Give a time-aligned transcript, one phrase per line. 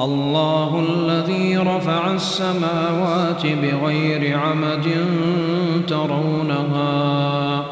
[0.00, 4.88] الله الذي رفع السماوات بغير عمد
[5.88, 7.64] ترونها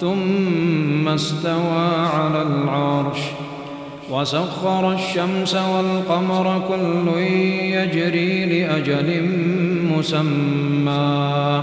[0.00, 3.18] ثم استوى على العرش
[4.10, 9.30] وسخر الشمس والقمر كل يجري لأجل
[9.96, 11.62] مسمى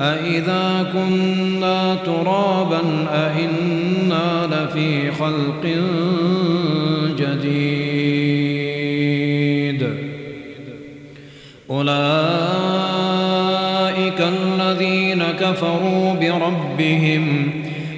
[0.00, 5.64] أإذا كنا ترابا أإنا لفي خلق
[7.18, 8.28] جديد
[11.70, 11.98] أولئك
[14.20, 17.50] الذين كفروا بربهم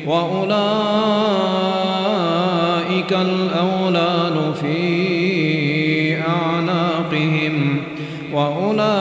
[0.07, 0.61] وأولئك
[3.13, 7.77] الأولاد في أعناقهم
[8.33, 9.00] وأولئك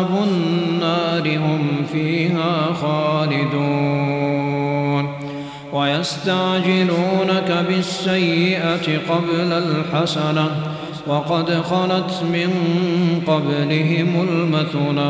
[0.00, 4.40] أصحاب النار هم فيها خالدون.
[5.72, 10.50] ويستعجلونك بالسيئة قبل الحسنة
[11.06, 12.50] وقد خلت من
[13.26, 15.00] قبلهم المثلات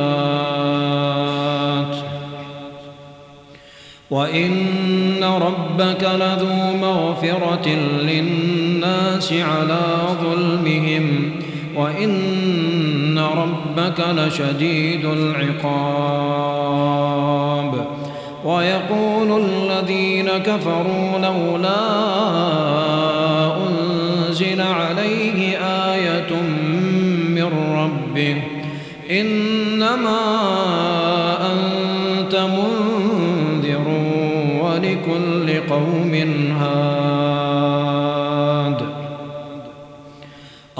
[4.10, 7.68] وإن ربك لذو مغفرة
[8.02, 9.80] للناس على
[10.22, 11.32] ظلمهم
[11.76, 12.10] وإن
[13.20, 16.60] ربك لشديد العقاب.
[18.44, 21.80] ويقول الذين كفروا لولا
[23.56, 26.32] أنزل عليه آية
[27.28, 28.42] من ربه
[29.10, 30.20] إنما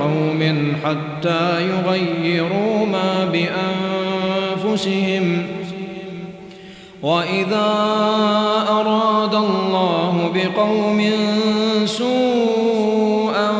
[0.00, 3.24] ما بقوم حتى يغيروا ما
[4.64, 5.46] بأنفسهم.
[7.02, 7.74] وإذا
[8.68, 11.10] أراد الله بقوم
[11.84, 13.52] سوءا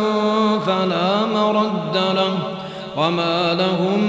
[0.67, 2.39] فلا مرد له
[2.97, 4.09] وما لهم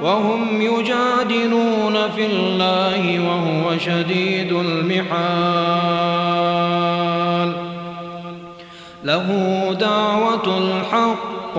[0.00, 5.86] وهم يجادلون في الله وهو شديد المحال.
[9.04, 9.28] له
[9.80, 11.58] دعوة الحق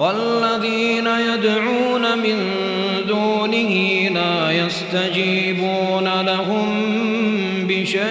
[0.00, 2.50] والذين يدعون من
[3.08, 3.72] دونه
[4.14, 6.68] لا يستجيبون لهم
[7.68, 8.06] بشيء.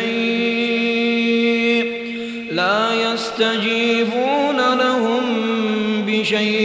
[2.52, 5.24] لا يستجيبون لهم
[6.08, 6.65] بشيء.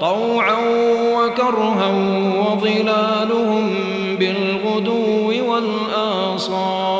[0.00, 0.58] طوعا
[1.16, 1.90] وكرها
[2.38, 3.70] وظلالهم
[4.16, 6.98] بالغدو والآصال.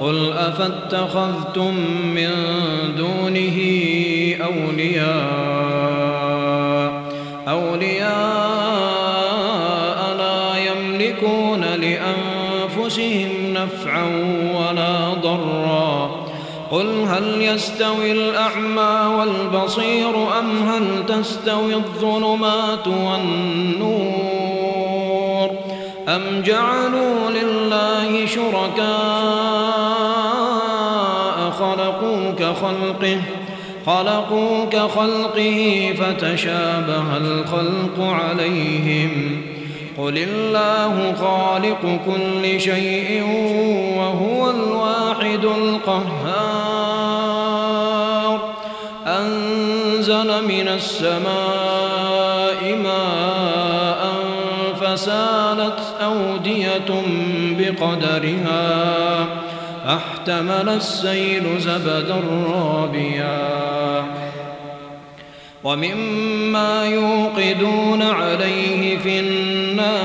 [0.00, 1.74] قل أفاتخذتم
[2.14, 2.30] من
[2.96, 3.58] دونه
[4.44, 5.70] أولياء؟
[7.48, 8.10] أولياء
[10.18, 13.19] لا يملكون لأنفسهم
[16.70, 24.30] قل هل يستوي الأعمى والبصير أم هل تستوي الظلمات والنور
[26.08, 28.90] أم جعلوا لله شركاء
[31.50, 33.20] خلقوا كخلقه
[33.86, 39.42] خلقوا كخلقه فتشابه الخلق عليهم
[40.00, 43.22] قل الله خالق كل شيء
[43.98, 46.40] وهو الواحد القهار
[49.06, 51.20] أنزل من السماء
[52.84, 54.14] ماء
[54.80, 57.02] فسالت أودية
[57.58, 59.26] بقدرها
[59.84, 62.20] فاحتمل السيل زبدا
[62.54, 63.70] رابيا
[65.64, 69.49] ومما يوقدون عليه في النار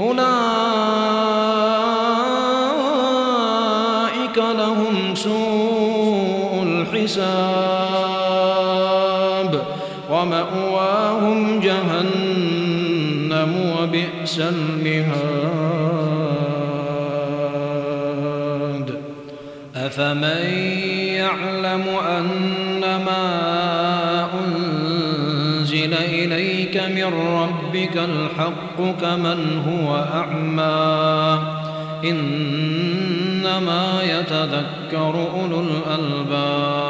[0.00, 0.22] أولئك
[4.38, 7.52] لهم سوء الحساب
[10.10, 12.92] ومأواهم جهنم
[13.78, 15.62] وبئس المهاد.
[19.76, 20.42] أفمن
[21.14, 23.51] يعلم أنما
[27.02, 31.38] من ربك الحق كمن هو أعمى.
[32.04, 36.82] إنما يتذكر أولو الألباب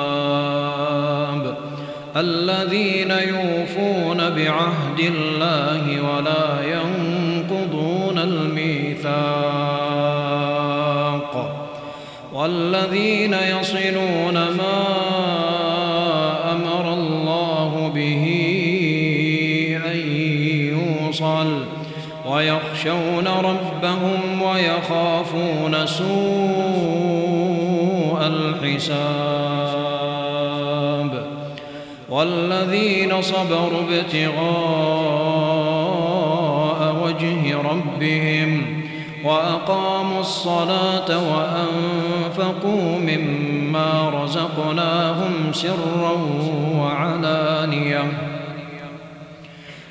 [2.16, 9.12] الذين يوفون بعهد الله ولا ينقضون الميثاق
[12.32, 14.71] والذين يصلون ما
[25.86, 26.12] سوء
[28.20, 29.62] الحساب
[32.10, 34.92] والذين صبروا ابتغاء
[37.04, 38.82] وجه ربهم
[39.24, 46.12] وأقاموا الصلاة وأنفقوا مما رزقناهم سرا
[46.78, 48.04] وعلانية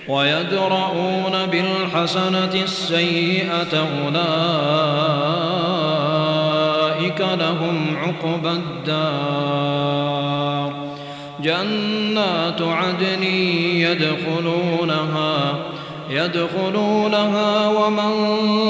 [0.07, 5.40] ويدرؤون بالحسنة السيئة أولئك
[7.19, 10.01] لهم عقبى الدار.
[11.43, 13.23] جنات عدن
[13.73, 15.55] يدخلونها
[16.09, 18.11] يدخلونها ومن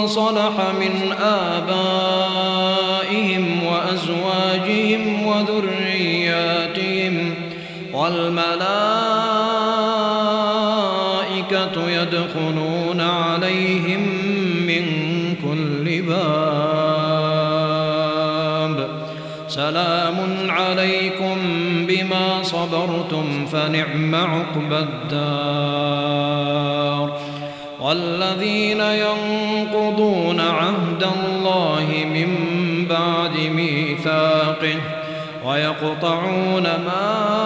[0.08, 2.64] صلح من آبائهم
[3.64, 7.16] وأزواجهم وذرياتهم
[7.94, 8.52] والملائكة
[11.90, 12.71] يدخلون
[19.72, 21.38] سلام عليكم
[21.88, 26.32] بما صبرتم فنعم عقبى الدار.
[27.82, 32.38] والذين ينقضون عهد الله من
[32.90, 34.76] بعد ميثاقه
[35.46, 37.38] ويقطعون ما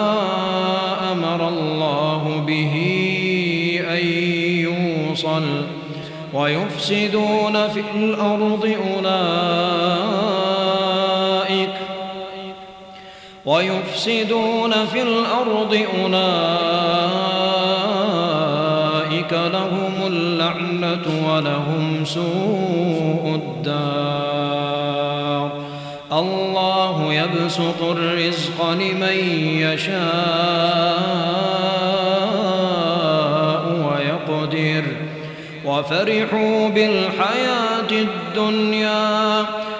[1.12, 2.74] أمر الله به
[3.90, 4.06] أن
[4.66, 5.44] يوصل
[6.34, 10.35] ويفسدون في الأرض أولئك
[13.46, 16.42] ويفسدون في الأرض أولئك
[19.32, 23.66] لهم اللعنة ولهم سوء الدار.
[26.12, 29.18] الله يبسط الرزق لمن
[29.60, 29.96] يشاء
[33.86, 34.84] ويقدر.
[35.64, 39.45] وفرحوا بالحياة الدنيا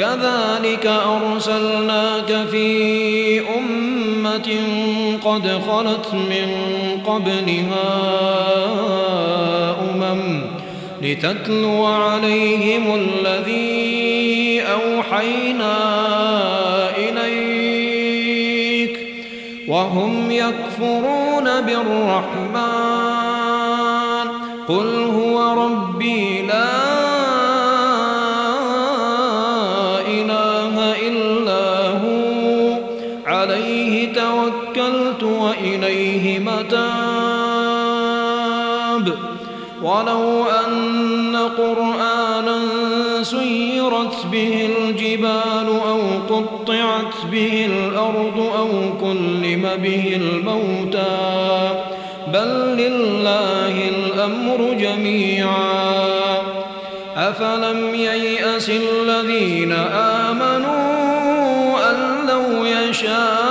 [0.00, 4.48] كذلك أرسلناك في أمة
[5.24, 6.48] قد خلت من
[7.06, 7.90] قبلها
[9.80, 10.42] أمم
[11.02, 15.76] لتتلو عليهم الذي أوحينا
[16.96, 18.10] إليك
[19.68, 23.10] وهم يكفرون بالرحمن.
[24.68, 25.09] قل
[46.70, 48.68] قطعت به الأرض أو
[49.00, 51.70] كلم به الموتى.
[52.32, 56.38] بل لله الأمر جميعا.
[57.16, 59.72] أفلم ييأس الذين
[60.22, 61.96] آمنوا أن
[62.28, 63.49] لو يشاء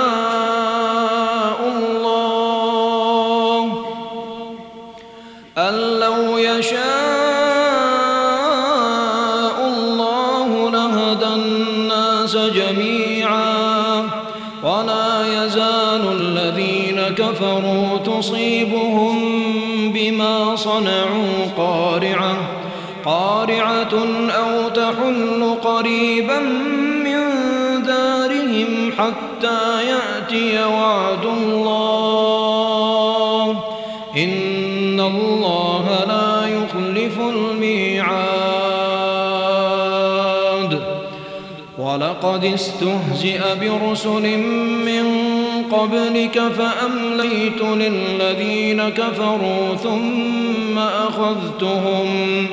[34.16, 38.50] إن الله لا يخلف الميعاد.
[41.78, 44.38] ولقد استهزئ برسل
[44.86, 45.04] من
[45.72, 52.46] قبلك فأمليت للذين كفروا ثم أخذتهم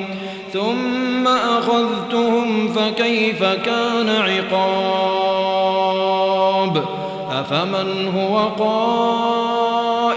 [0.52, 5.38] ثم أخذتهم فكيف كان عقاب؟
[7.32, 8.48] أفمن هو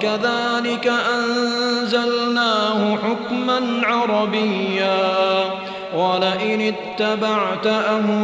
[0.00, 4.98] وكذلك أنزلناه حكما عربيا
[5.96, 8.20] ولئن اتبعت أهواءهم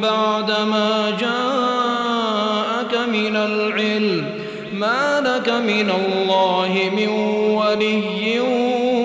[0.00, 4.24] بعدما جاءك من العلم
[4.72, 7.08] ما لك من الله من
[7.54, 8.40] ولي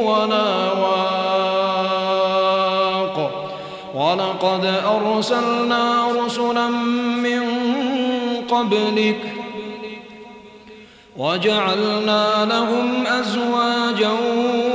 [0.04, 1.16] ولا واق
[3.96, 6.68] ولقد أرسلنا رسلا
[7.24, 7.42] من
[8.50, 9.35] قبلك
[11.18, 14.12] وجعلنا لهم أزواجا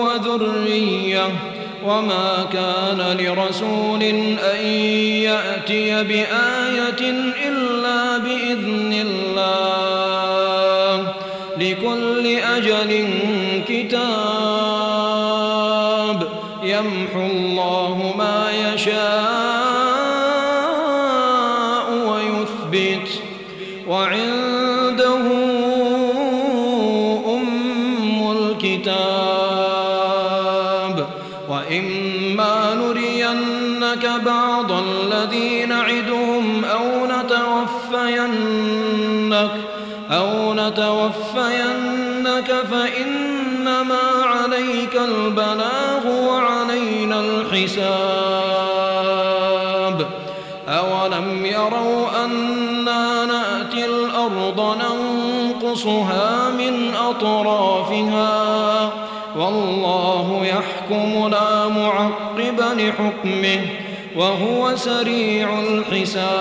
[0.01, 1.29] وذرية
[1.87, 4.67] وما كان لرسول أن
[5.23, 7.11] يأتي بآية
[7.49, 9.61] إلا بإذن الله
[11.57, 13.09] لكل أجل
[13.69, 15.11] كتاب
[16.65, 17.10] يمحو
[39.31, 39.51] نتوفينك
[40.11, 47.91] أو نتوفينك فإنما عليك البلاغ وعلينا الحساب.
[50.69, 58.91] أولم يروا أنا نأتي الأرض ننقصها من أطرافها؟
[59.37, 63.61] والله يحكم لا معقب لحكمه
[64.17, 66.41] وهو سريع الحساب.